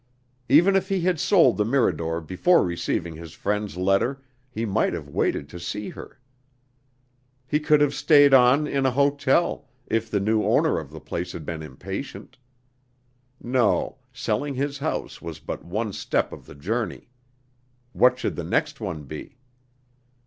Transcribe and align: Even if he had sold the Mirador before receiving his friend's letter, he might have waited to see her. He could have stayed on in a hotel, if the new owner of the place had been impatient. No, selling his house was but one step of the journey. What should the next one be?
Even 0.49 0.75
if 0.75 0.89
he 0.89 1.01
had 1.01 1.19
sold 1.19 1.57
the 1.57 1.63
Mirador 1.63 2.21
before 2.21 2.63
receiving 2.65 3.15
his 3.15 3.33
friend's 3.33 3.77
letter, 3.77 4.19
he 4.49 4.65
might 4.65 4.93
have 4.93 5.07
waited 5.07 5.47
to 5.49 5.59
see 5.59 5.89
her. 5.89 6.19
He 7.45 7.59
could 7.59 7.81
have 7.81 7.93
stayed 7.93 8.33
on 8.33 8.65
in 8.65 8.87
a 8.87 8.89
hotel, 8.89 9.69
if 9.85 10.09
the 10.09 10.19
new 10.19 10.43
owner 10.43 10.79
of 10.79 10.89
the 10.89 10.99
place 10.99 11.33
had 11.33 11.45
been 11.45 11.61
impatient. 11.61 12.39
No, 13.39 13.99
selling 14.11 14.55
his 14.55 14.79
house 14.79 15.21
was 15.21 15.37
but 15.37 15.63
one 15.63 15.93
step 15.93 16.31
of 16.33 16.47
the 16.47 16.55
journey. 16.55 17.09
What 17.93 18.17
should 18.17 18.35
the 18.35 18.43
next 18.43 18.79
one 18.81 19.03
be? 19.03 19.37